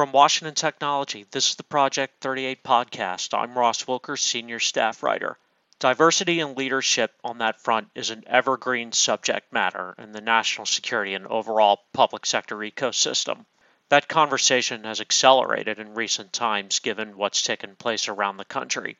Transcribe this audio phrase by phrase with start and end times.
[0.00, 3.38] From Washington Technology, this is the Project 38 podcast.
[3.38, 5.36] I'm Ross Wilkers, Senior Staff Writer.
[5.78, 11.12] Diversity and leadership on that front is an evergreen subject matter in the national security
[11.12, 13.44] and overall public sector ecosystem.
[13.90, 18.96] That conversation has accelerated in recent times given what's taken place around the country.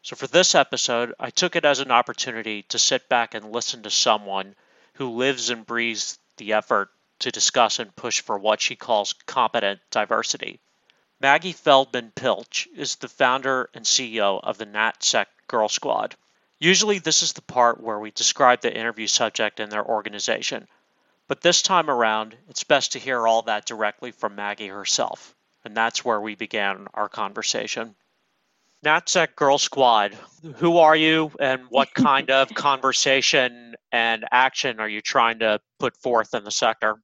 [0.00, 3.82] So, for this episode, I took it as an opportunity to sit back and listen
[3.82, 4.54] to someone
[4.94, 6.88] who lives and breathes the effort
[7.20, 10.60] to discuss and push for what she calls competent diversity.
[11.20, 16.16] Maggie Feldman Piltch is the founder and CEO of the NatSec Girl Squad.
[16.58, 20.66] Usually, this is the part where we describe the interview subject and their organization,
[21.28, 25.76] but this time around, it's best to hear all that directly from Maggie herself, and
[25.76, 27.94] that's where we began our conversation.
[28.84, 30.16] NatSec Girl Squad,
[30.56, 35.96] who are you and what kind of conversation and action are you trying to put
[35.98, 36.96] forth in the sector?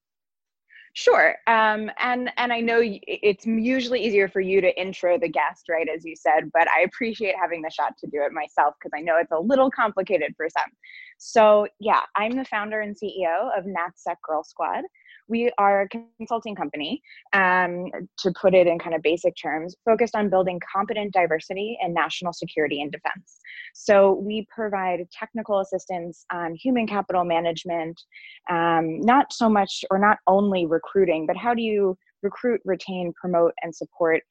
[0.97, 1.35] Sure.
[1.45, 5.87] Um, and and I know it's usually easier for you to intro the guest, right,
[5.87, 9.01] as you said, but I appreciate having the shot to do it myself because I
[9.01, 10.71] know it's a little complicated for some.
[11.19, 14.85] So yeah, I'm the founder and CEO of NatSec Girl Squad
[15.27, 17.01] we are a consulting company,
[17.33, 21.93] um, to put it in kind of basic terms, focused on building competent diversity in
[21.93, 23.39] national security and defense.
[23.73, 28.01] So we provide technical assistance on human capital management,
[28.49, 33.53] um, not so much or not only recruiting, but how do you recruit, retain, promote,
[33.61, 34.23] and support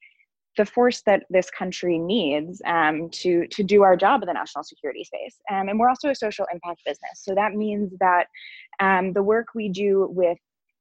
[0.56, 4.64] the force that this country needs um, to to do our job in the national
[4.64, 5.36] security space.
[5.50, 8.27] Um, and we're also a social impact business, so that means that
[8.80, 10.39] um, the work we do with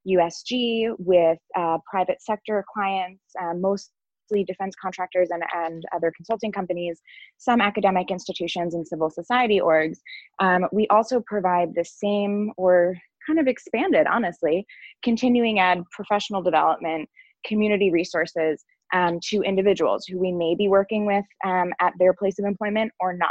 [0.08, 7.00] USG, with uh, private sector clients, uh, mostly defense contractors and, and other consulting companies,
[7.38, 9.98] some academic institutions and civil society orgs.
[10.40, 12.96] Um, we also provide the same or
[13.26, 14.66] kind of expanded, honestly,
[15.04, 17.10] continuing ed professional development,
[17.46, 22.40] community resources um, to individuals who we may be working with um, at their place
[22.40, 23.30] of employment or not.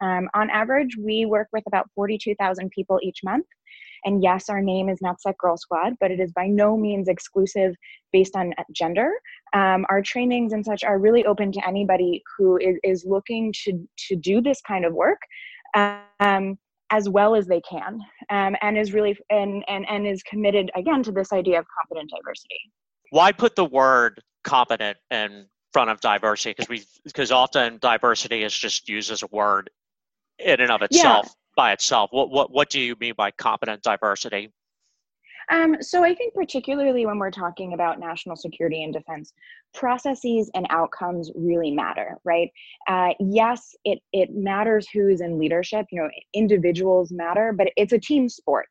[0.00, 3.46] Um, on average, we work with about 42,000 people each month.
[4.06, 7.74] And yes, our name is NatSec Girl Squad, but it is by no means exclusive
[8.12, 9.10] based on gender.
[9.52, 13.86] Um, our trainings and such are really open to anybody who is, is looking to,
[14.08, 15.18] to do this kind of work.
[16.20, 16.58] Um,
[16.90, 17.98] as well as they can
[18.30, 22.08] um, and is really and, and and is committed again to this idea of competent
[22.14, 22.60] diversity
[23.10, 28.54] why put the word competent in front of diversity because we because often diversity is
[28.54, 29.68] just used as a word
[30.38, 32.10] in and of itself by itself.
[32.12, 34.52] What what what do you mean by competent diversity?
[35.50, 39.32] Um, so I think particularly when we're talking about national security and defense,
[39.74, 42.50] processes and outcomes really matter, right?
[42.88, 45.86] Uh, yes, it it matters who's in leadership.
[45.90, 48.66] You know, individuals matter, but it's a team sport.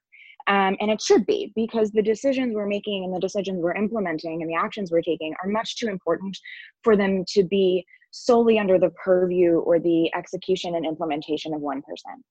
[0.47, 4.43] Um, and it should be because the decisions we're making and the decisions we're implementing
[4.43, 6.37] and the actions we're taking are much too important
[6.83, 11.81] for them to be solely under the purview or the execution and implementation of one
[11.81, 12.23] person.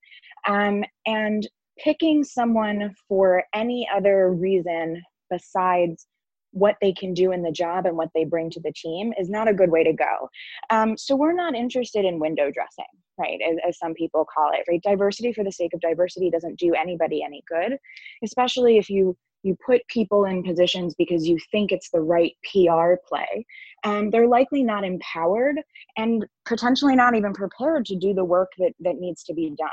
[0.49, 1.47] Um, and
[1.79, 6.07] picking someone for any other reason besides
[6.55, 9.29] what they can do in the job and what they bring to the team is
[9.29, 10.29] not a good way to go.
[10.71, 12.85] Um, so we're not interested in window dressing,
[13.19, 13.41] right?
[13.47, 14.81] As, as, some people call it, right?
[14.83, 17.77] Diversity for the sake of diversity doesn't do anybody any good,
[18.23, 22.95] especially if you you put people in positions because you think it's the right PR
[23.07, 23.45] play.
[23.85, 25.61] And they're likely not empowered
[25.99, 29.69] and potentially not even prepared to do the work that, that needs to be done.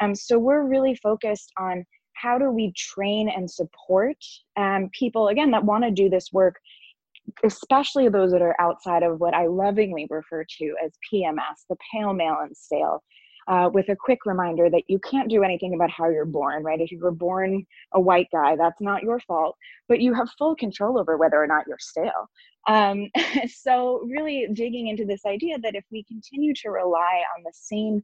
[0.00, 1.84] Um, so we're really focused on
[2.14, 4.16] how do we train and support
[4.56, 6.56] um, people, again, that want to do this work,
[7.44, 12.12] especially those that are outside of what I lovingly refer to as PMS, the pale,
[12.12, 13.02] male, and stale.
[13.48, 16.80] Uh, with a quick reminder that you can't do anything about how you're born, right?
[16.80, 19.56] If you were born a white guy, that's not your fault,
[19.88, 22.28] but you have full control over whether or not you're stale.
[22.68, 23.08] Um,
[23.48, 28.02] so, really digging into this idea that if we continue to rely on the same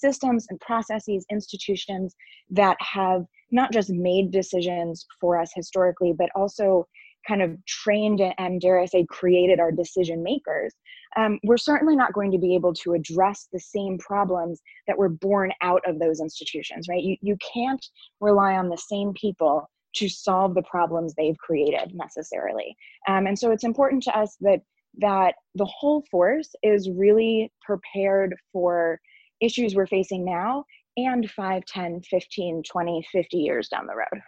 [0.00, 2.14] systems and processes, institutions
[2.50, 6.86] that have not just made decisions for us historically, but also
[7.26, 10.74] kind of trained and, dare I say, created our decision makers,
[11.16, 15.08] um, we're certainly not going to be able to address the same problems that were
[15.08, 17.02] born out of those institutions, right?
[17.02, 17.84] You, you can't
[18.20, 22.76] rely on the same people to solve the problems they've created necessarily.
[23.08, 24.60] Um, and so it's important to us that
[24.98, 29.00] that the whole force is really prepared for
[29.40, 30.64] issues we're facing now
[30.96, 34.22] and 5 10 15 20 50 years down the road.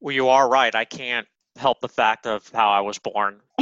[0.00, 0.74] Well you are right.
[0.74, 1.26] I can't
[1.56, 3.40] help the fact of how i was born.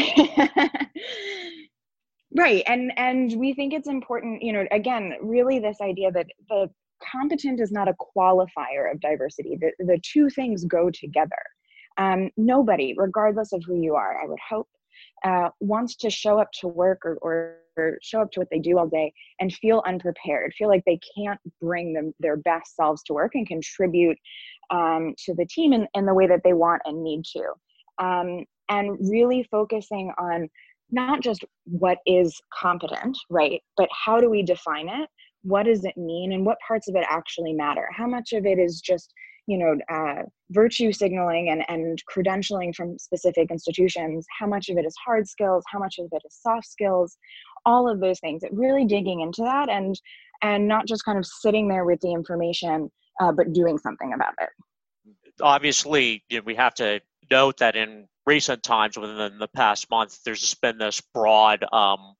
[2.37, 2.63] Right.
[2.67, 6.71] And and we think it's important you know again really this idea that the
[7.13, 9.59] competent is not a qualifier of diversity.
[9.61, 11.43] The, the two things go together.
[11.99, 14.69] Um, nobody regardless of who you are i would hope
[15.25, 18.59] uh, wants to show up to work or, or, or, show up to what they
[18.59, 23.03] do all day and feel unprepared, feel like they can't bring them their best selves
[23.05, 24.19] to work and contribute
[24.71, 28.05] um, to the team in, in the way that they want and need to.
[28.05, 30.49] Um, and really focusing on
[30.91, 35.09] not just what is competent, right, but how do we define it?
[35.43, 36.33] What does it mean?
[36.33, 37.89] And what parts of it actually matter?
[37.95, 39.13] How much of it is just
[39.47, 44.85] you know uh, virtue signaling and, and credentialing from specific institutions how much of it
[44.85, 47.17] is hard skills how much of it is soft skills
[47.67, 50.01] all of those things really digging into that and
[50.43, 52.91] and not just kind of sitting there with the information
[53.21, 54.49] uh, but doing something about it.
[55.43, 57.01] Obviously we have to
[57.31, 62.15] note that in recent times within the past month there's just been this broad um,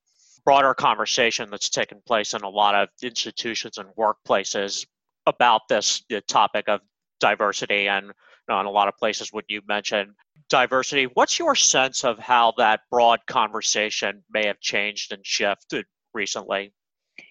[0.45, 4.87] broader conversation that's taken place in a lot of institutions and workplaces
[5.27, 6.81] about this topic of
[7.21, 8.13] diversity and you
[8.49, 10.15] know, in a lot of places when you mention
[10.49, 16.73] diversity what's your sense of how that broad conversation may have changed and shifted recently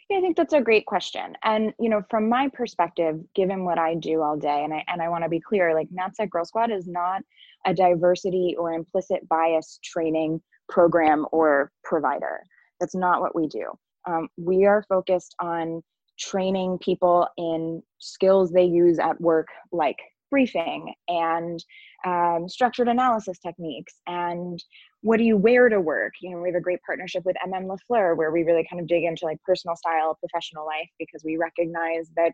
[0.09, 1.36] yeah, I think that's a great question.
[1.44, 5.01] And you know, from my perspective, given what I do all day, and I and
[5.01, 7.21] I want to be clear, like NatSec Girl Squad is not
[7.65, 12.41] a diversity or implicit bias training program or provider.
[12.80, 13.71] That's not what we do.
[14.07, 15.83] Um, we are focused on
[16.19, 19.98] training people in skills they use at work, like
[20.30, 21.63] briefing and
[22.06, 24.63] um, structured analysis techniques and
[25.01, 26.13] what do you wear to work?
[26.21, 28.88] You know we have a great partnership with mm lafleur where we really kind of
[28.88, 32.33] dig into like personal style professional life because we recognize that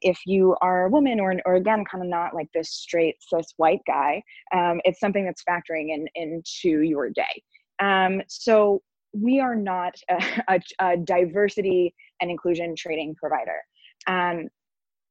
[0.00, 3.54] if you are a woman or, or again kind of not like this straight cis
[3.56, 4.22] white guy
[4.52, 7.42] um, it's something that's factoring in into your day.
[7.80, 8.82] Um, so
[9.14, 13.60] we are not a, a, a diversity and inclusion training provider.
[14.06, 14.48] Um,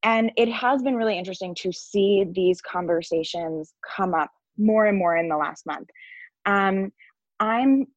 [0.03, 5.15] and it has been really interesting to see these conversations come up more and more
[5.15, 5.87] in the last month.
[6.45, 6.91] Um,
[7.39, 7.87] I'm,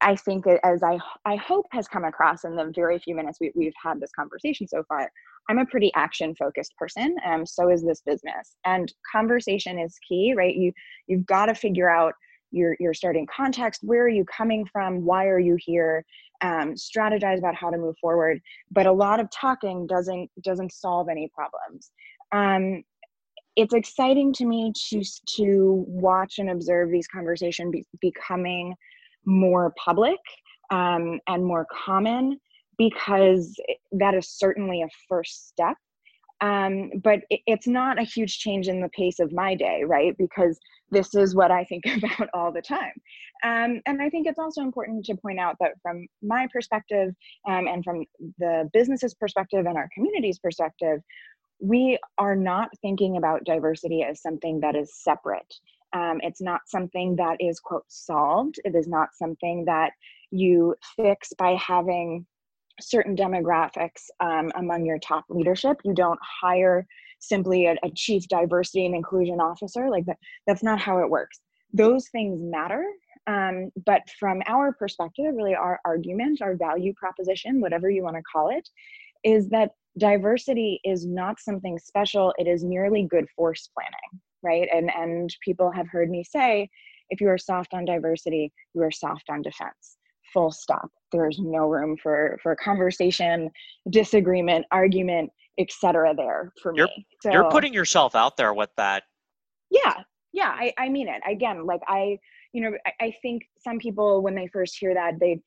[0.00, 3.50] I think, as I, I hope has come across in the very few minutes we,
[3.56, 5.10] we've had this conversation so far,
[5.48, 7.16] I'm a pretty action focused person.
[7.24, 8.56] Um, so is this business.
[8.64, 10.54] And conversation is key, right?
[10.54, 10.72] You,
[11.08, 12.14] you've got to figure out
[12.50, 16.04] your your starting context where are you coming from why are you here
[16.42, 18.40] um, strategize about how to move forward.
[18.70, 21.90] But a lot of talking doesn't doesn't solve any problems.
[22.32, 22.82] Um,
[23.56, 25.02] it's exciting to me to
[25.36, 28.74] to watch and observe these conversations be, becoming
[29.24, 30.18] more public
[30.70, 32.38] um, and more common
[32.78, 33.58] because
[33.92, 35.76] that is certainly a first step.
[36.42, 40.14] Um, but it, it's not a huge change in the pace of my day right?
[40.18, 40.58] Because
[40.90, 42.92] this is what I think about all the time.
[43.44, 47.14] Um, and I think it's also important to point out that from my perspective
[47.48, 48.04] um, and from
[48.38, 51.00] the business's perspective and our community's perspective,
[51.60, 55.54] we are not thinking about diversity as something that is separate.
[55.92, 58.60] Um, it's not something that is, quote, solved.
[58.64, 59.92] It is not something that
[60.30, 62.26] you fix by having
[62.80, 65.78] certain demographics um, among your top leadership.
[65.84, 66.86] You don't hire
[67.18, 69.88] simply a, a chief diversity and inclusion officer.
[69.90, 71.40] Like that, that's not how it works.
[71.72, 72.84] Those things matter.
[73.26, 78.22] Um, but from our perspective, really our argument, our value proposition, whatever you want to
[78.30, 78.68] call it,
[79.24, 82.32] is that diversity is not something special.
[82.38, 84.68] It is merely good force planning, right?
[84.72, 86.70] And and people have heard me say,
[87.10, 89.95] if you are soft on diversity, you are soft on defense
[90.36, 90.90] full stop.
[91.12, 93.50] There's no room for for conversation
[93.90, 97.06] disagreement argument etc there for you're, me.
[97.22, 99.04] So, you're putting yourself out there with that.
[99.70, 99.94] Yeah
[100.34, 101.22] yeah I, I mean it.
[101.28, 102.18] Again like i
[102.52, 105.40] you know I, I think some people when they first hear that they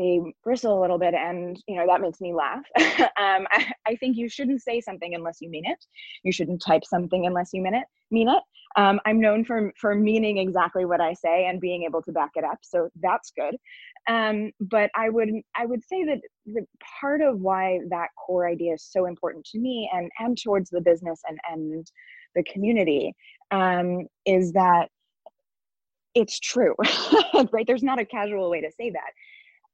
[0.00, 2.64] they bristle a little bit and you know that makes me laugh.
[3.20, 5.84] Um, I, I, think you shouldn't say something unless you mean it.
[6.22, 8.42] You shouldn't type something unless you mean it mean it.
[8.76, 12.30] Um, i'm known for for meaning exactly what i say and being able to back
[12.36, 13.56] it up so that's good.
[14.08, 16.64] Um, but i would i would say that the
[17.00, 20.80] part of why that core idea is so important to me and and towards the
[20.80, 21.86] business and and
[22.34, 23.14] the community
[23.50, 24.88] um, is that
[26.14, 26.74] it's true
[27.52, 27.66] right?
[27.66, 29.10] There's not a casual way to say that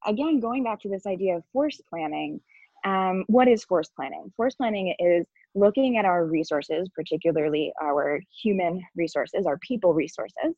[0.04, 2.40] again, going back to this idea of force planning,
[2.84, 4.32] um, what is force planning?
[4.36, 10.54] Force planning is looking at our resources, particularly our human resources, our people resources,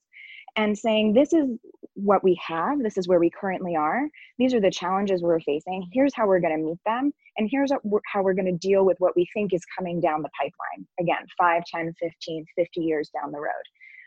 [0.57, 1.49] and saying, this is
[1.95, 4.03] what we have, this is where we currently are,
[4.39, 7.71] these are the challenges we're facing, here's how we're going to meet them, and here's
[7.73, 10.87] how we're going to deal with what we think is coming down the pipeline.
[11.01, 13.53] Again, 5, 10, 15, 50 years down the road.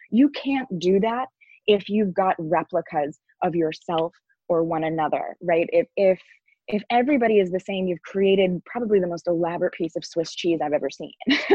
[0.09, 1.27] You can't do that
[1.67, 4.13] if you've got replicas of yourself
[4.51, 5.69] or one another, right?
[5.71, 6.19] If if
[6.67, 10.59] if everybody is the same, you've created probably the most elaborate piece of Swiss cheese
[10.63, 11.13] I've ever seen.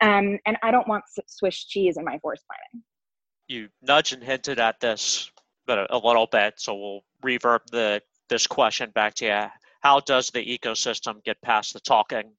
[0.00, 2.84] um, and I don't want Swiss cheese in my force planning.
[3.48, 5.30] You nudge and hinted at this
[5.66, 6.54] but a little bit.
[6.58, 9.46] So we'll reverb the this question back to you.
[9.80, 12.32] How does the ecosystem get past the talking?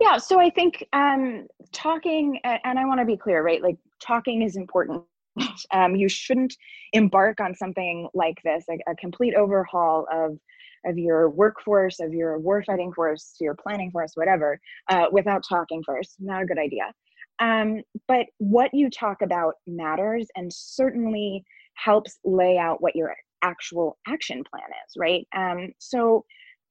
[0.00, 3.62] Yeah, so I think um, talking, and I want to be clear, right?
[3.62, 5.02] Like talking is important.
[5.72, 6.54] um, you shouldn't
[6.92, 10.38] embark on something like this, a, a complete overhaul of
[10.84, 14.58] of your workforce, of your warfighting force, your planning force, whatever,
[14.88, 16.16] uh, without talking first.
[16.18, 16.92] Not a good idea.
[17.38, 23.98] Um, but what you talk about matters and certainly helps lay out what your actual
[24.06, 25.26] action plan is, right?
[25.36, 26.24] Um, so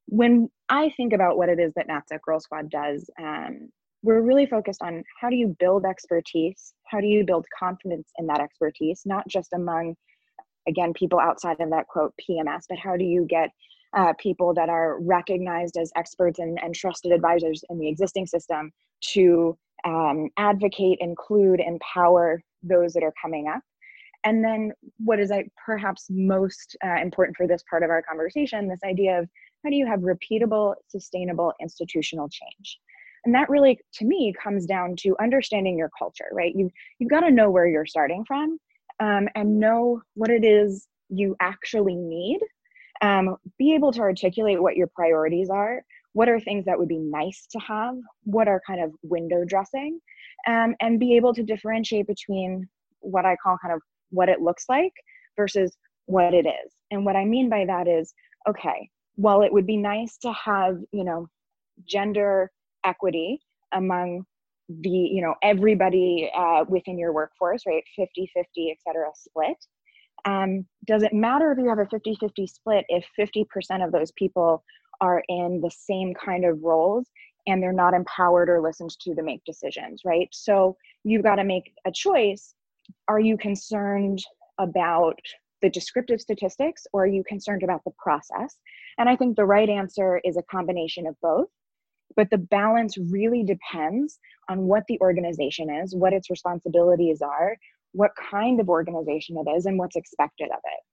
[0.08, 3.70] when I think about what it is that NatSec Girl Squad does, um,
[4.04, 6.74] we're really focused on how do you build expertise?
[6.86, 9.96] How do you build confidence in that expertise, not just among,
[10.68, 13.50] again, people outside of that quote PMS, but how do you get
[13.96, 18.72] uh, people that are recognized as experts and, and trusted advisors in the existing system
[19.02, 23.62] to um, advocate, include, empower those that are coming up.
[24.24, 28.68] And then, what is I, perhaps most uh, important for this part of our conversation
[28.68, 29.28] this idea of
[29.64, 32.80] how do you have repeatable, sustainable institutional change?
[33.26, 36.54] And that really, to me, comes down to understanding your culture, right?
[36.56, 38.58] You, you've got to know where you're starting from
[39.00, 42.40] um, and know what it is you actually need.
[43.02, 45.84] Um, be able to articulate what your priorities are.
[46.14, 47.96] What are things that would be nice to have?
[48.24, 50.00] What are kind of window dressing?
[50.48, 52.68] Um, and be able to differentiate between
[53.00, 54.94] what i call kind of what it looks like
[55.36, 55.76] versus
[56.06, 56.74] what it is.
[56.92, 58.14] And what i mean by that is
[58.48, 61.28] okay while it would be nice to have you know
[61.86, 62.52] gender
[62.84, 63.40] equity
[63.74, 64.26] among
[64.70, 69.58] the you know everybody uh, within your workforce right 50 50 et cetera split
[70.26, 74.12] um, does it matter if you have a 50 50 split if 50% of those
[74.12, 74.64] people
[75.02, 77.10] are in the same kind of roles
[77.48, 80.30] and they're not empowered or listened to to make decisions, right?
[80.32, 82.54] So you've got to make a choice.
[83.08, 84.20] Are you concerned
[84.60, 85.20] about
[85.62, 88.58] the descriptive statistics or are you concerned about the process?
[88.98, 91.48] And I think the right answer is a combination of both.
[92.16, 97.56] But the balance really depends on what the organization is, what its responsibilities are,
[97.94, 100.84] what kind of organization it is and what's expected of it.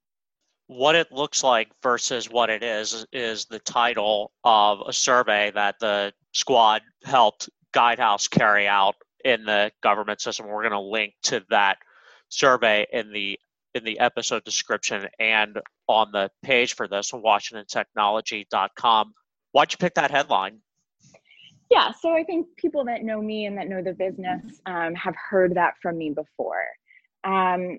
[0.69, 5.77] What it looks like versus what it is is the title of a survey that
[5.81, 10.47] the squad helped Guidehouse carry out in the government system.
[10.47, 11.79] We're going to link to that
[12.29, 13.39] survey in the
[13.75, 19.13] in the episode description and on the page for this on WashingtonTechnology.com.
[19.53, 20.61] Why'd you pick that headline?
[21.71, 25.15] Yeah, so I think people that know me and that know the business um, have
[25.31, 26.65] heard that from me before
[27.25, 27.79] um,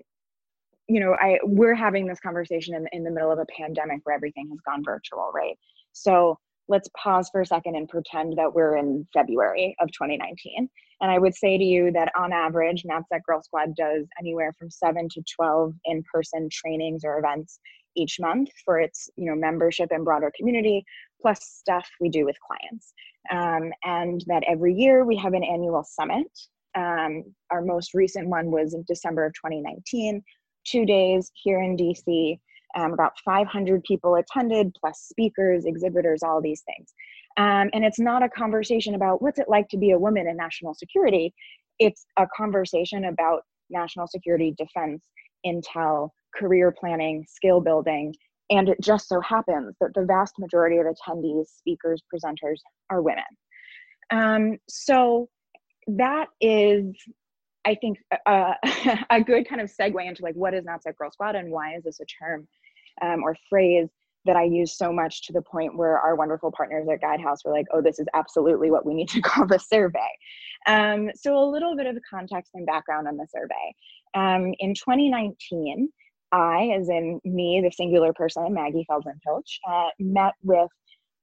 [0.88, 4.14] you know, I we're having this conversation in, in the middle of a pandemic where
[4.14, 5.56] everything has gone virtual, right?
[5.92, 6.36] So
[6.68, 10.68] let's pause for a second and pretend that we're in February of 2019.
[11.00, 14.70] And I would say to you that on average, NatSec Girl Squad does anywhere from
[14.70, 17.58] seven to 12 in-person trainings or events
[17.96, 20.84] each month for its you know membership and broader community,
[21.20, 22.92] plus stuff we do with clients.
[23.30, 26.26] Um, and that every year we have an annual summit
[26.74, 30.22] um, our most recent one was in December of 2019,
[30.64, 32.38] two days here in DC.
[32.76, 36.94] Um, about 500 people attended, plus speakers, exhibitors, all these things.
[37.36, 40.36] Um, and it's not a conversation about what's it like to be a woman in
[40.36, 41.34] national security.
[41.80, 45.04] It's a conversation about national security, defense,
[45.44, 48.14] intel, career planning, skill building.
[48.50, 52.58] And it just so happens that the vast majority of attendees, speakers, presenters
[52.90, 53.24] are women.
[54.10, 55.28] Um, so
[55.86, 56.94] that is
[57.64, 58.54] I think uh,
[59.10, 61.84] a good kind of segue into like what is NatSec Girl Squad and why is
[61.84, 62.48] this a term
[63.02, 63.88] um, or phrase
[64.26, 67.52] that I use so much to the point where our wonderful partners at Guidehouse were
[67.52, 69.98] like, oh, this is absolutely what we need to call the survey.
[70.66, 73.74] Um, so a little bit of context and background on the survey.
[74.14, 75.88] Um, in 2019,
[76.32, 80.68] I, as in me, the singular person, Maggie Feldman Piltch, uh, met with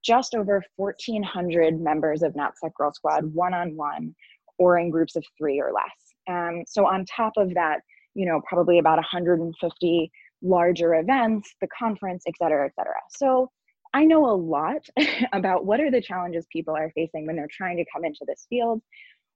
[0.03, 4.15] just over 1,400 members of NatSec Girl Squad one on one
[4.57, 6.13] or in groups of three or less.
[6.29, 7.81] Um, so on top of that,
[8.15, 10.11] you know, probably about 150
[10.41, 12.95] larger events, the conference, et cetera, et cetera.
[13.09, 13.49] So
[13.93, 14.87] I know a lot
[15.33, 18.45] about what are the challenges people are facing when they're trying to come into this
[18.49, 18.81] field.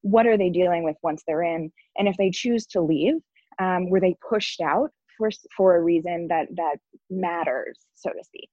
[0.02, 1.72] What are they dealing with once they're in?
[1.98, 3.16] And if they choose to leave,
[3.60, 6.78] um, were they pushed out for, for a reason that, that
[7.10, 8.50] matters, so to speak?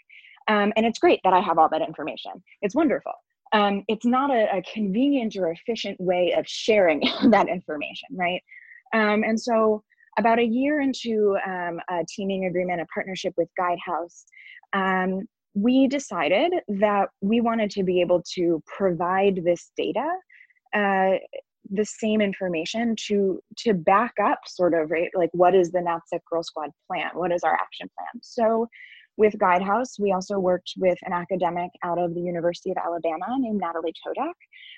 [0.48, 2.32] Um, and it's great that I have all that information.
[2.62, 3.12] It's wonderful
[3.52, 8.42] um, it's not a, a, convenient or efficient way of sharing that information, right?
[8.92, 9.82] Um, and so,
[10.18, 14.24] about a year into um, a teaming agreement, a partnership with Guidehouse,
[14.72, 20.08] um, we decided that we wanted to be able to provide this data
[20.74, 21.18] uh,
[21.70, 26.20] the same information to to back up sort of right like what is the NatSec
[26.30, 27.10] Girl Squad plan?
[27.14, 28.22] What is our action plan?
[28.22, 28.68] So
[29.16, 33.60] with Guidehouse, we also worked with an academic out of the University of Alabama named
[33.60, 34.32] Natalie Todak.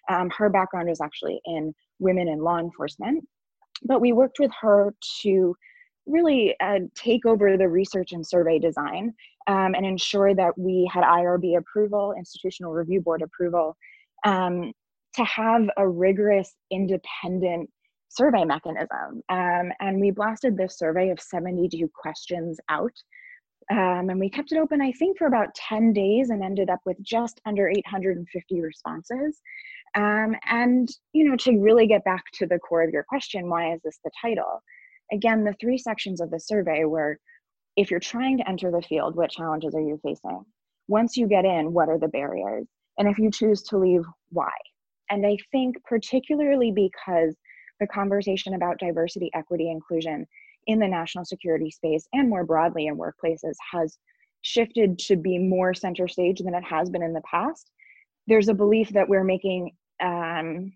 [0.08, 3.22] Um, her background is actually in women in law enforcement,
[3.84, 5.54] but we worked with her to
[6.06, 9.12] really uh, take over the research and survey design
[9.46, 13.76] um, and ensure that we had IRB approval, institutional review board approval,
[14.24, 14.72] um,
[15.20, 17.70] to have a rigorous, independent
[18.08, 19.22] survey mechanism.
[19.28, 22.92] Um, and we blasted this survey of 72 questions out
[23.70, 26.80] um, and we kept it open, I think, for about 10 days and ended up
[26.84, 29.40] with just under 850 responses.
[29.94, 33.72] Um, and, you know, to really get back to the core of your question, why
[33.72, 34.60] is this the title?
[35.12, 37.18] Again, the three sections of the survey were
[37.76, 40.42] if you're trying to enter the field, what challenges are you facing?
[40.88, 42.66] Once you get in, what are the barriers?
[42.98, 44.50] And if you choose to leave, why?
[45.10, 47.36] And I think, particularly because
[47.80, 50.26] the conversation about diversity, equity, inclusion
[50.66, 53.98] in the national security space and more broadly in workplaces has
[54.42, 57.70] shifted to be more center stage than it has been in the past.
[58.26, 60.72] There's a belief that we're making um,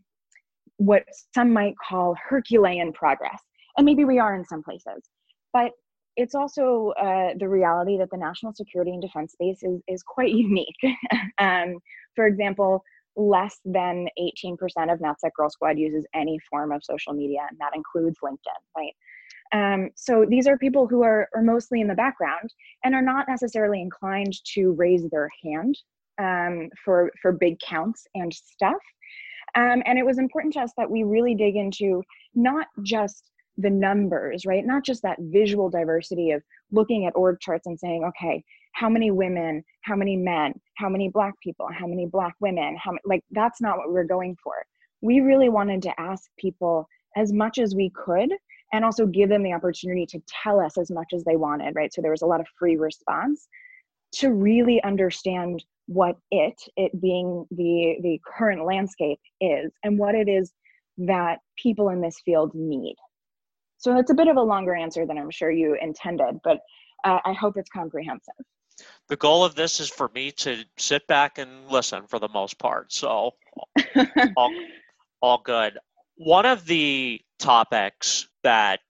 [0.79, 3.41] what some might call Herculean progress.
[3.77, 5.09] And maybe we are in some places.
[5.53, 5.73] But
[6.17, 10.33] it's also uh, the reality that the national security and defense space is, is quite
[10.33, 10.77] unique.
[11.39, 11.79] um,
[12.15, 12.83] for example,
[13.17, 14.55] less than 18%
[14.93, 18.95] of NatSec Girl Squad uses any form of social media, and that includes LinkedIn, right?
[19.53, 22.53] Um, so these are people who are, are mostly in the background
[22.83, 25.79] and are not necessarily inclined to raise their hand
[26.19, 28.83] um, for, for big counts and stuff.
[29.57, 32.03] Um, and it was important to us that we really dig into
[32.35, 34.67] not just the numbers, right?
[34.67, 36.43] Not just that visual diversity of
[36.73, 38.43] looking at org charts and saying, okay,
[38.75, 42.93] how many women, how many men, how many black people, how many black women, how
[43.05, 44.55] like that's not what we're going for.
[45.01, 48.31] We really wanted to ask people as much as we could
[48.73, 51.93] and also give them the opportunity to tell us as much as they wanted, right?
[51.93, 53.47] So there was a lot of free response
[54.17, 60.29] to really understand what it, it being the, the current landscape is and what it
[60.29, 60.53] is
[60.99, 62.97] that people in this field need.
[63.79, 66.59] So that's a bit of a longer answer than I'm sure you intended, but
[67.05, 68.35] uh, I hope it's comprehensive.
[69.09, 72.59] The goal of this is for me to sit back and listen for the most
[72.59, 72.93] part.
[72.93, 73.35] So
[74.37, 74.55] all,
[75.21, 75.79] all good.
[76.17, 78.81] One of the topics that,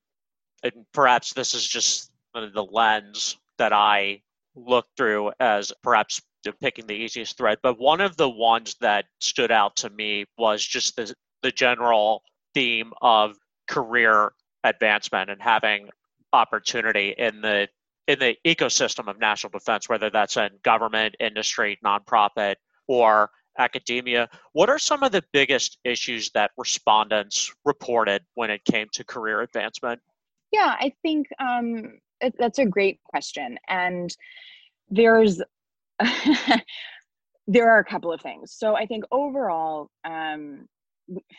[0.63, 4.23] and perhaps this is just the lens that I
[4.55, 6.21] look through as perhaps
[6.61, 10.65] picking the easiest thread, but one of the ones that stood out to me was
[10.65, 15.89] just the, the general theme of career advancement and having
[16.33, 17.69] opportunity in the
[18.07, 24.29] in the ecosystem of national defense, whether that's in government, industry, nonprofit, or academia.
[24.53, 29.41] What are some of the biggest issues that respondents reported when it came to career
[29.41, 30.01] advancement?
[30.53, 33.59] Yeah, I think um, it, that's a great question.
[33.69, 34.15] And
[34.91, 35.41] there's
[37.47, 38.53] there are a couple of things.
[38.53, 40.67] So I think overall, um,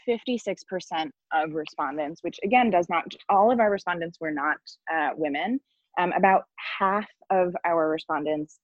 [0.07, 4.57] 56% of respondents, which again does not, all of our respondents were not
[4.93, 5.59] uh, women.
[5.97, 6.43] Um, about
[6.79, 8.59] half of our respondents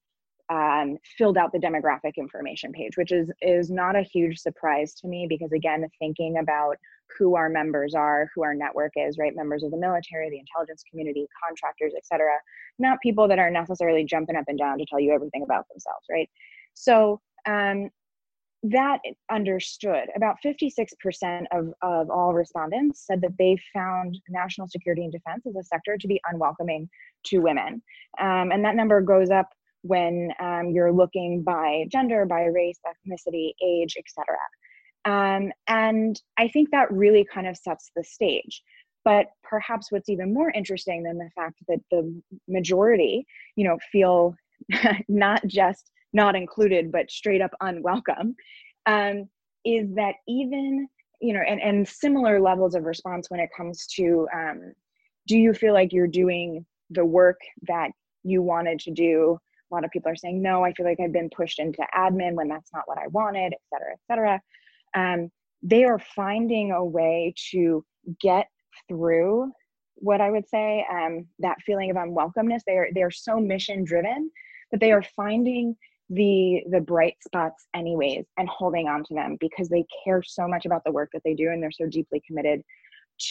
[0.49, 5.07] um, filled out the demographic information page, which is is not a huge surprise to
[5.07, 6.77] me because again, thinking about
[7.17, 9.35] who our members are, who our network is, right?
[9.35, 12.29] Members of the military, the intelligence community, contractors, etc.
[12.79, 16.05] Not people that are necessarily jumping up and down to tell you everything about themselves,
[16.09, 16.29] right?
[16.73, 17.89] So um,
[18.63, 18.99] that
[19.31, 20.09] understood.
[20.15, 25.55] About 56% of, of all respondents said that they found national security and defense as
[25.55, 26.89] a sector to be unwelcoming
[27.25, 27.81] to women.
[28.19, 29.49] Um, and that number goes up
[29.81, 34.37] when um, you're looking by gender, by race, ethnicity, age, etc.
[35.05, 38.61] Um, and I think that really kind of sets the stage.
[39.03, 44.35] But perhaps what's even more interesting than the fact that the majority, you know, feel
[45.07, 48.35] not just not included, but straight up unwelcome,
[48.85, 49.29] um,
[49.65, 50.87] is that even,
[51.21, 54.73] you know, and, and similar levels of response when it comes to um,
[55.27, 57.91] do you feel like you're doing the work that
[58.23, 59.37] you wanted to do?
[59.71, 62.33] A lot of people are saying no i feel like i've been pushed into admin
[62.33, 64.41] when that's not what i wanted et cetera et cetera.
[64.93, 65.31] Um,
[65.63, 67.85] they are finding a way to
[68.19, 68.47] get
[68.89, 69.49] through
[69.95, 72.61] what i would say um, that feeling of unwelcomeness.
[72.65, 74.29] They are they're so mission driven
[74.71, 75.75] that they are finding
[76.11, 80.65] the the bright spots anyways and holding on to them because they care so much
[80.65, 82.61] about the work that they do and they're so deeply committed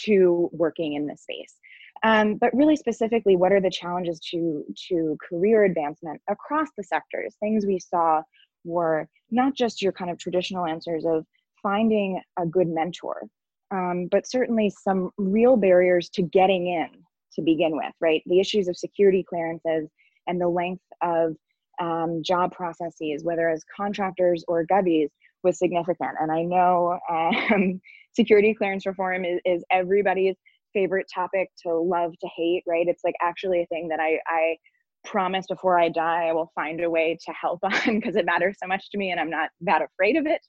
[0.03, 1.55] to working in this space
[2.03, 7.35] um, but really specifically, what are the challenges to, to career advancement across the sectors?
[7.39, 8.23] Things we saw
[8.63, 11.25] were not just your kind of traditional answers of
[11.61, 13.21] finding a good mentor,
[13.69, 16.89] um, but certainly some real barriers to getting in
[17.33, 18.23] to begin with, right?
[18.25, 19.87] The issues of security clearances
[20.27, 21.35] and the length of
[21.81, 25.09] um, job processes, whether as contractors or govies,
[25.43, 26.11] was significant.
[26.19, 27.81] And I know um,
[28.13, 30.35] security clearance reform is, is everybody's
[30.73, 32.87] favorite topic to love to hate, right?
[32.87, 34.57] It's like actually a thing that I, I
[35.03, 38.57] promise before I die, I will find a way to help on because it matters
[38.61, 40.41] so much to me and I'm not that afraid of it.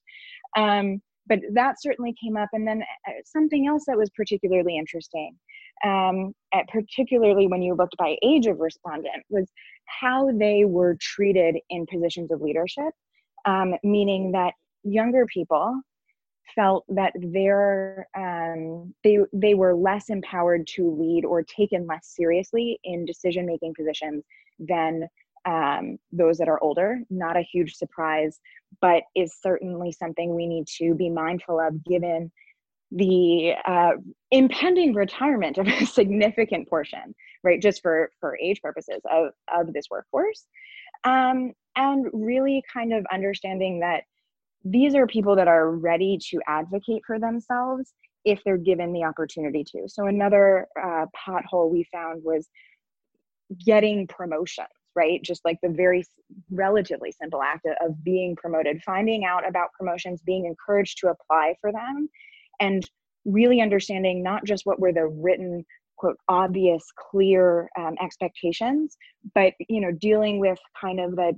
[0.57, 2.49] Um, but that certainly came up.
[2.53, 5.37] And then uh, something else that was particularly interesting,
[5.85, 6.33] um,
[6.69, 9.47] particularly when you looked by age of respondent, was
[9.87, 12.93] how they were treated in positions of leadership,
[13.45, 15.81] um, meaning that younger people
[16.55, 22.79] felt that their um, they they were less empowered to lead or taken less seriously
[22.85, 24.25] in decision making positions
[24.59, 25.09] than
[25.45, 27.01] um, those that are older.
[27.11, 28.41] Not a huge surprise,
[28.81, 32.31] but is certainly something we need to be mindful of given
[32.95, 33.93] the uh,
[34.31, 39.87] impending retirement of a significant portion, right, just for, for age purposes of, of this
[39.91, 40.47] workforce.
[41.05, 44.05] Um, and really kind of understanding that
[44.65, 49.65] these are people that are ready to advocate for themselves if they're given the opportunity
[49.65, 49.89] to.
[49.89, 52.49] So, another uh, pothole we found was
[53.65, 55.23] getting promotions right?
[55.23, 56.05] Just like the very
[56.51, 61.73] relatively simple act of being promoted, finding out about promotions, being encouraged to apply for
[61.73, 62.09] them,
[62.61, 62.83] and
[63.25, 65.65] really understanding not just what were the written
[65.97, 68.97] quote obvious clear um, expectations
[69.35, 71.33] but you know dealing with kind of the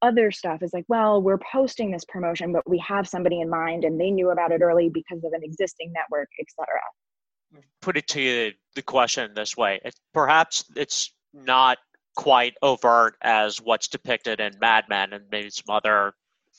[0.00, 3.84] other stuff is like well we're posting this promotion but we have somebody in mind
[3.84, 6.66] and they knew about it early because of an existing network etc
[7.80, 9.80] put it to you the question this way
[10.12, 11.78] perhaps it's not
[12.18, 16.12] quite overt as what's depicted in Mad Men and maybe some other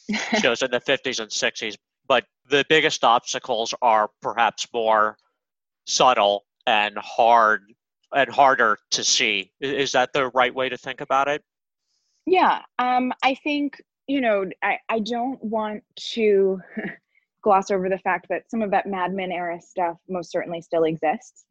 [0.39, 1.75] shows in the 50s and 60s.
[2.09, 5.15] But the biggest obstacles are perhaps more
[5.85, 7.61] subtle and hard
[8.13, 9.51] and harder to see.
[9.61, 11.43] Is that the right way to think about it?
[12.25, 16.59] Yeah, um, I think you know I, I don't want to
[17.43, 20.83] gloss over the fact that some of that Mad Men era stuff most certainly still
[20.83, 21.45] exists.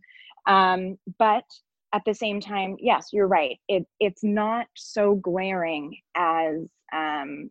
[0.46, 1.44] Um, but
[1.92, 3.58] at the same time, yes, you're right.
[3.68, 7.50] It it's not so glaring as um,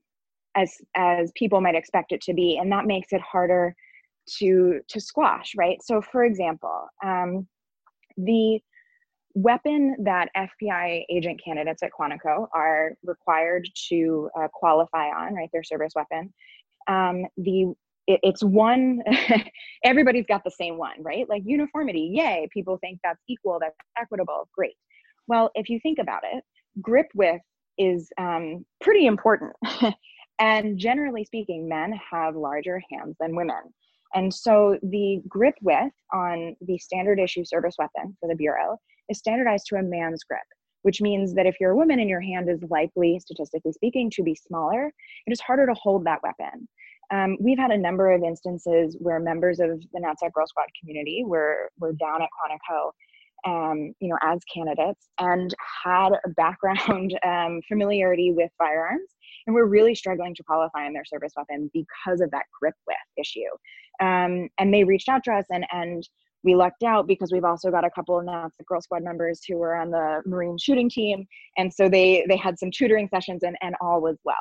[0.57, 3.75] as as people might expect it to be, and that makes it harder
[4.39, 5.53] to to squash.
[5.55, 5.81] Right.
[5.81, 7.47] So, for example, um,
[8.17, 8.59] the
[9.35, 15.63] weapon that FBI agent candidates at Quantico are required to uh, qualify on, right, their
[15.63, 16.33] service weapon.
[16.87, 17.73] Um, the
[18.07, 19.01] it, it's one
[19.83, 24.47] everybody's got the same one right like uniformity yay people think that's equal that's equitable
[24.53, 24.75] great
[25.27, 26.43] well if you think about it
[26.81, 27.43] grip width
[27.77, 29.51] is um, pretty important
[30.39, 33.73] and generally speaking men have larger hands than women.
[34.13, 38.77] And so the grip width on the standard issue service weapon for the bureau
[39.09, 40.41] is standardized to a man's grip
[40.83, 44.23] which means that if you're a woman and your hand is likely statistically speaking to
[44.23, 44.91] be smaller
[45.25, 46.67] it is harder to hold that weapon.
[47.11, 51.23] Um, we've had a number of instances where members of the NatSec Girl Squad community
[51.25, 52.91] were, were down at Quantico,
[53.45, 59.09] um, you know, as candidates and had a background um, familiarity with firearms
[59.47, 62.99] and we're really struggling to qualify in their service weapon because of that grip width
[63.17, 63.39] issue.
[64.05, 66.07] Um, and they reached out to us and, and
[66.43, 69.57] we lucked out because we've also got a couple of NatSec Girl Squad members who
[69.57, 71.25] were on the Marine shooting team.
[71.57, 74.35] And so they, they had some tutoring sessions and, and all was well.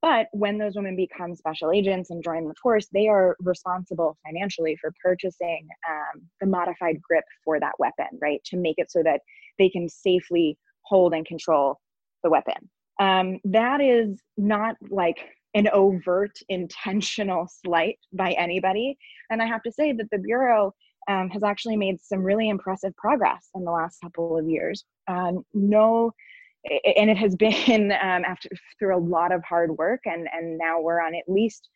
[0.00, 4.76] But when those women become special agents and join the force, they are responsible financially
[4.78, 8.40] for purchasing um, the modified grip for that weapon, right?
[8.46, 9.22] To make it so that
[9.58, 11.80] they can safely hold and control
[12.22, 12.68] the weapon.
[13.00, 15.18] Um, that is not like
[15.54, 18.96] an overt intentional slight by anybody.
[19.30, 20.74] And I have to say that the Bureau
[21.08, 24.84] um, has actually made some really impressive progress in the last couple of years.
[25.06, 26.12] Um, no
[26.96, 30.80] and it has been um, after through a lot of hard work and and now
[30.80, 31.68] we're on at least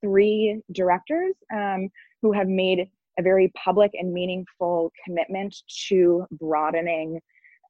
[0.00, 1.88] three directors um,
[2.22, 5.54] who have made a very public and meaningful commitment
[5.88, 7.20] to broadening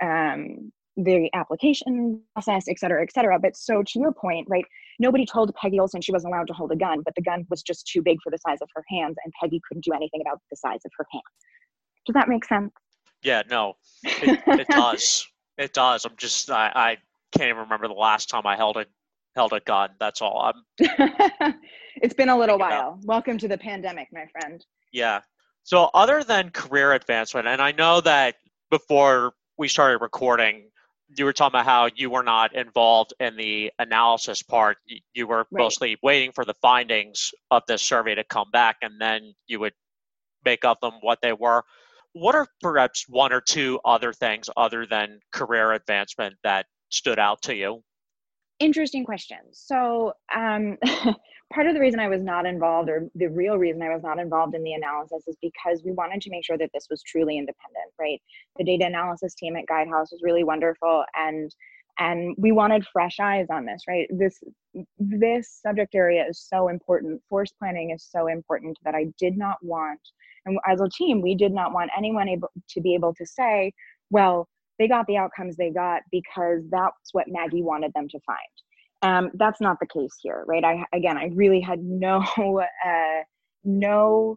[0.02, 3.38] um, the application process, et cetera, et cetera.
[3.38, 4.64] But so to your point, right,
[4.98, 7.62] nobody told Peggy Olson she wasn't allowed to hold a gun, but the gun was
[7.62, 10.40] just too big for the size of her hands, and Peggy couldn't do anything about
[10.50, 11.22] the size of her hands.
[12.06, 12.72] Does that make sense?
[13.22, 13.74] Yeah, no,
[14.04, 15.26] it, it does.
[15.58, 16.04] It does.
[16.04, 16.96] I'm just I, I
[17.36, 18.86] can't even remember the last time I held a
[19.34, 19.90] held a gun.
[19.98, 20.52] That's all.
[20.52, 20.64] I'm.
[21.96, 22.94] it's been a little while.
[22.94, 23.04] About.
[23.04, 24.64] Welcome to the pandemic, my friend.
[24.92, 25.20] Yeah.
[25.64, 28.36] So other than career advancement, and I know that
[28.70, 30.64] before we started recording,
[31.16, 34.78] you were talking about how you were not involved in the analysis part.
[35.14, 35.62] You were right.
[35.62, 39.74] mostly waiting for the findings of this survey to come back, and then you would
[40.44, 41.64] make of them what they were.
[42.12, 47.42] What are perhaps one or two other things other than career advancement that stood out
[47.42, 47.82] to you?
[48.62, 49.38] Interesting question.
[49.50, 50.78] So, um,
[51.52, 54.20] part of the reason I was not involved, or the real reason I was not
[54.20, 57.38] involved in the analysis, is because we wanted to make sure that this was truly
[57.38, 58.22] independent, right?
[58.58, 61.52] The data analysis team at Guidehouse was really wonderful, and
[61.98, 64.06] and we wanted fresh eyes on this, right?
[64.10, 64.40] This
[64.96, 67.20] this subject area is so important.
[67.28, 70.00] Force planning is so important that I did not want,
[70.46, 73.72] and as a team, we did not want anyone able to be able to say,
[74.10, 78.38] well, they got the outcomes they got because that's what Maggie wanted them to find.
[79.02, 80.64] Um, that's not the case here, right?
[80.64, 82.24] I again, I really had no
[82.86, 83.22] uh,
[83.64, 84.36] no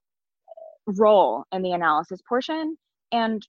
[0.87, 2.75] role in the analysis portion,
[3.11, 3.45] and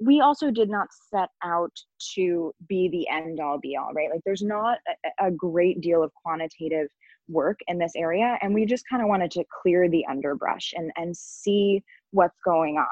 [0.00, 1.72] we also did not set out
[2.14, 4.10] to be the end all be all, right?
[4.10, 4.78] Like, there's not
[5.20, 6.88] a, a great deal of quantitative
[7.28, 10.90] work in this area, and we just kind of wanted to clear the underbrush and
[10.96, 12.86] and see what's going on.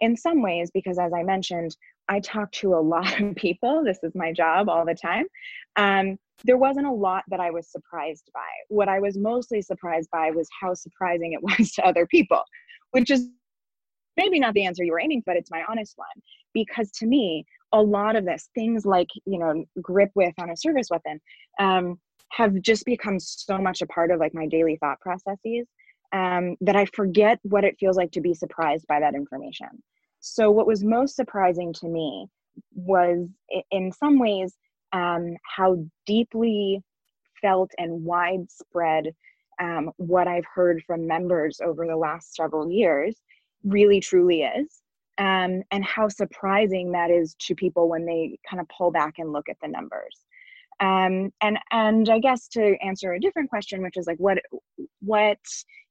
[0.00, 1.76] In some ways, because as I mentioned,
[2.10, 3.82] I talk to a lot of people.
[3.84, 5.26] This is my job all the time.
[5.76, 8.40] Um, there wasn't a lot that I was surprised by.
[8.68, 12.42] What I was mostly surprised by was how surprising it was to other people,
[12.90, 13.30] which is
[14.16, 16.08] maybe not the answer you were aiming, for, but it's my honest one.
[16.52, 20.56] Because to me, a lot of this, things like, you know, grip width on a
[20.56, 21.20] service weapon,
[21.60, 21.98] um,
[22.32, 25.66] have just become so much a part of like my daily thought processes
[26.12, 29.68] um, that I forget what it feels like to be surprised by that information.
[30.20, 32.28] So, what was most surprising to me
[32.74, 33.28] was,
[33.70, 34.56] in some ways,
[34.92, 36.82] um, how deeply
[37.40, 39.14] felt and widespread
[39.60, 43.16] um, what I've heard from members over the last several years
[43.64, 44.80] really truly is.
[45.18, 49.32] Um, and how surprising that is to people when they kind of pull back and
[49.32, 50.24] look at the numbers.
[50.80, 54.38] Um, and and I guess to answer a different question, which is like what
[55.00, 55.38] what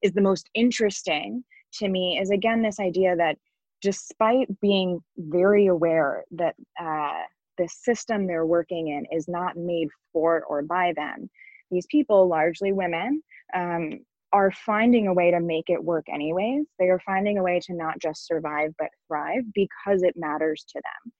[0.01, 3.37] is the most interesting to me is again this idea that
[3.81, 7.21] despite being very aware that uh,
[7.57, 11.29] the system they're working in is not made for or by them,
[11.71, 13.21] these people, largely women,
[13.53, 13.99] um,
[14.31, 16.65] are finding a way to make it work anyways.
[16.77, 20.81] They are finding a way to not just survive but thrive because it matters to
[20.83, 21.11] them.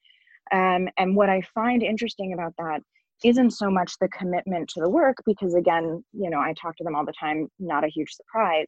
[0.52, 2.82] Um, and what I find interesting about that
[3.24, 6.84] isn't so much the commitment to the work, because again, you know, I talk to
[6.84, 8.68] them all the time, not a huge surprise.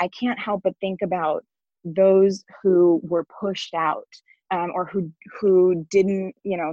[0.00, 1.44] I can't help but think about
[1.84, 4.08] those who were pushed out
[4.50, 6.72] um, or who who didn't you know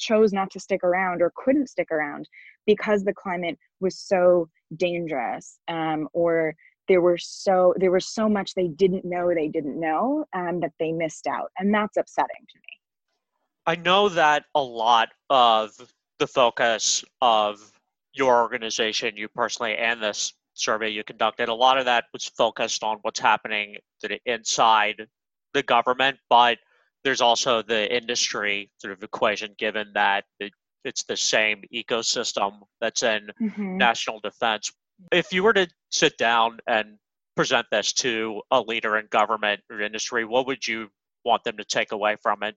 [0.00, 2.28] chose not to stick around or couldn't stick around
[2.66, 6.54] because the climate was so dangerous um, or
[6.88, 10.72] there were so there was so much they didn't know they didn't know um, that
[10.78, 12.62] they missed out and that's upsetting to me.
[13.66, 15.72] I know that a lot of
[16.18, 17.72] the focus of
[18.12, 22.82] your organization you personally and this survey you conducted, a lot of that was focused
[22.82, 23.76] on what's happening
[24.24, 25.06] inside
[25.52, 26.58] the government, but
[27.04, 30.24] there's also the industry sort of equation given that
[30.84, 33.76] it's the same ecosystem that's in mm-hmm.
[33.76, 34.72] national defense.
[35.12, 36.98] If you were to sit down and
[37.36, 40.88] present this to a leader in government or industry, what would you
[41.24, 42.56] want them to take away from it?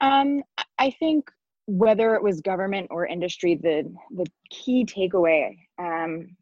[0.00, 0.42] Um,
[0.78, 1.30] I think
[1.66, 6.36] whether it was government or industry, the the key takeaway um,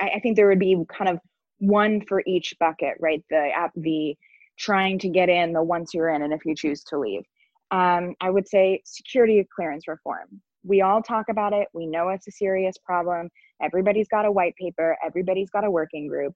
[0.00, 1.18] I, I think there would be kind of
[1.58, 3.24] one for each bucket, right?
[3.30, 4.16] The app, the
[4.58, 7.22] trying to get in, the once you're in, and if you choose to leave.
[7.70, 10.40] Um, I would say security clearance reform.
[10.64, 11.68] We all talk about it.
[11.72, 13.28] We know it's a serious problem.
[13.62, 14.96] Everybody's got a white paper.
[15.04, 16.32] Everybody's got a working group.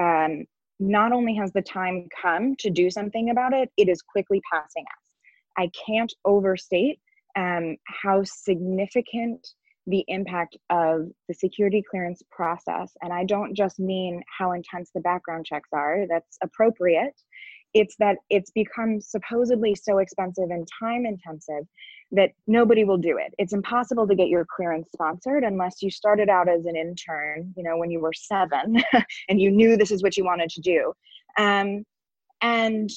[0.00, 0.44] Um,
[0.78, 4.84] not only has the time come to do something about it, it is quickly passing
[4.84, 5.10] us.
[5.56, 7.00] I can't overstate
[7.36, 9.46] um, how significant
[9.86, 12.92] the impact of the security clearance process.
[13.02, 17.14] And I don't just mean how intense the background checks are, that's appropriate.
[17.72, 21.66] It's that it's become supposedly so expensive and time intensive
[22.12, 23.32] that nobody will do it.
[23.38, 27.62] It's impossible to get your clearance sponsored unless you started out as an intern, you
[27.62, 28.82] know, when you were seven
[29.28, 30.92] and you knew this is what you wanted to do.
[31.38, 31.84] Um,
[32.42, 32.90] and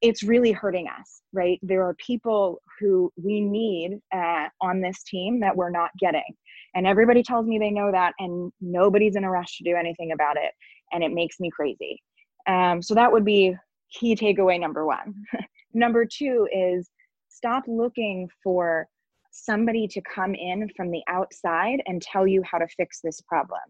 [0.00, 1.58] it's really hurting us, right?
[1.62, 6.34] There are people who we need uh, on this team that we're not getting.
[6.74, 10.12] And everybody tells me they know that, and nobody's in a rush to do anything
[10.12, 10.52] about it.
[10.92, 12.02] And it makes me crazy.
[12.46, 13.56] Um, so that would be
[13.92, 15.14] key takeaway number one.
[15.74, 16.90] number two is
[17.28, 18.86] stop looking for
[19.30, 23.60] somebody to come in from the outside and tell you how to fix this problem.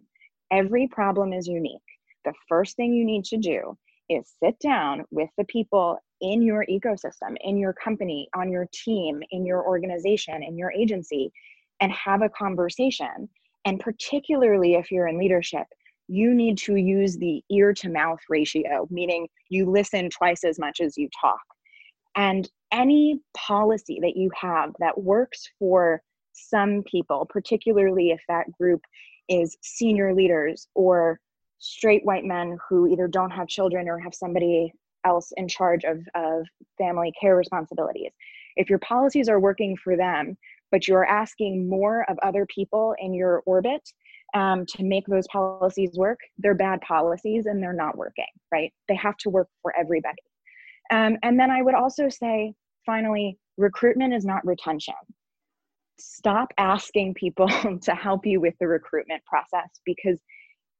[0.50, 1.82] Every problem is unique.
[2.24, 3.76] The first thing you need to do
[4.08, 9.22] is sit down with the people in your ecosystem, in your company, on your team,
[9.30, 11.32] in your organization, in your agency,
[11.80, 13.28] and have a conversation.
[13.64, 15.66] And particularly if you're in leadership,
[16.08, 20.80] you need to use the ear to mouth ratio, meaning you listen twice as much
[20.80, 21.40] as you talk.
[22.16, 26.02] And any policy that you have that works for
[26.32, 28.82] some people, particularly if that group
[29.28, 31.20] is senior leaders or
[31.58, 34.72] straight white men who either don't have children or have somebody
[35.04, 38.12] else in charge of, of family care responsibilities.
[38.56, 40.36] If your policies are working for them,
[40.70, 43.88] but you're asking more of other people in your orbit
[44.34, 48.72] um, to make those policies work, they're bad policies and they're not working, right?
[48.88, 50.18] They have to work for everybody.
[50.90, 54.94] Um, and then I would also say, finally, recruitment is not retention.
[55.98, 57.48] Stop asking people
[57.82, 60.20] to help you with the recruitment process because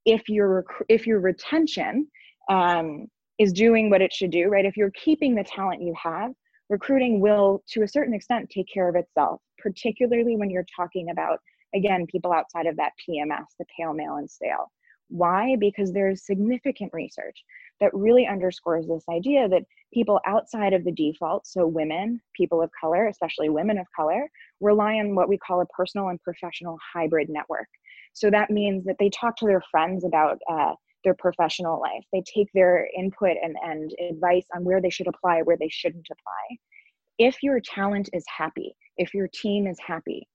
[0.04, 2.06] if your if your retention
[2.48, 3.06] um,
[3.38, 4.64] is doing what it should do, right?
[4.64, 6.32] If you're keeping the talent you have,
[6.68, 11.40] recruiting will, to a certain extent, take care of itself, particularly when you're talking about,
[11.74, 14.70] again, people outside of that PMS, the pale, male, and stale.
[15.08, 15.56] Why?
[15.58, 17.42] Because there's significant research
[17.80, 19.62] that really underscores this idea that
[19.94, 24.28] people outside of the default, so women, people of color, especially women of color,
[24.60, 27.68] rely on what we call a personal and professional hybrid network.
[28.12, 32.04] So that means that they talk to their friends about uh, their professional life.
[32.12, 36.06] They take their input and, and advice on where they should apply, where they shouldn't
[36.10, 36.56] apply.
[37.18, 40.28] If your talent is happy, if your team is happy,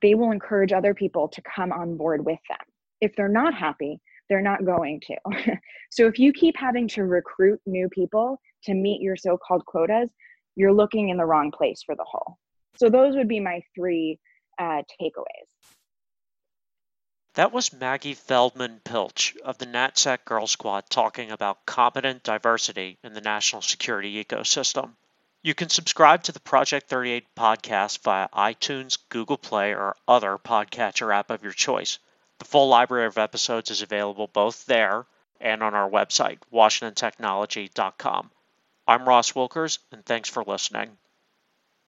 [0.00, 2.66] they will encourage other people to come on board with them.
[3.00, 5.56] If they're not happy, they're not going to.
[5.90, 10.10] so if you keep having to recruit new people to meet your so called quotas,
[10.56, 12.38] you're looking in the wrong place for the whole.
[12.76, 14.18] So those would be my three
[14.58, 15.76] uh, takeaways.
[17.34, 23.14] That was Maggie Feldman Piltch of the NatSec Girl Squad talking about competent diversity in
[23.14, 24.96] the national security ecosystem.
[25.40, 31.14] You can subscribe to the Project 38 podcast via iTunes, Google Play, or other podcatcher
[31.14, 31.98] app of your choice.
[32.38, 35.06] The full library of episodes is available both there
[35.40, 38.30] and on our website, washingtontechnology.com.
[38.86, 40.98] I'm Ross Wilkers, and thanks for listening.